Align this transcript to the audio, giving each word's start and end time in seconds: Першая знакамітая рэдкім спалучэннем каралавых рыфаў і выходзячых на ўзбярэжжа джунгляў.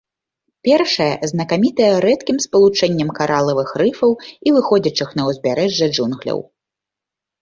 Першая 0.67 1.13
знакамітая 1.31 1.89
рэдкім 2.07 2.37
спалучэннем 2.47 3.09
каралавых 3.19 3.69
рыфаў 3.85 4.11
і 4.49 4.57
выходзячых 4.59 5.09
на 5.21 5.31
ўзбярэжжа 5.33 5.85
джунгляў. 5.95 6.39